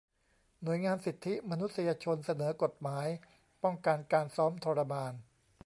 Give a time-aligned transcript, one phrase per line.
[0.63, 3.07] หน่วยงานสิทธิมนุษยชน เสนอกฎหมาย
[3.63, 5.13] ป้องกันการซ้อมทรมาน